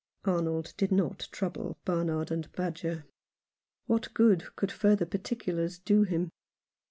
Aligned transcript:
Arnold 0.25 0.73
did 0.77 0.91
not 0.91 1.27
trouble 1.31 1.77
Barnard 1.85 2.31
and 2.31 2.51
Badger. 2.53 3.05
47 3.05 3.05
Rough 3.05 3.05
Justice. 3.05 3.09
What 3.85 4.13
good 4.15 4.55
could 4.55 4.71
further 4.71 5.05
particulars 5.05 5.77
do 5.77 6.01
him 6.01 6.31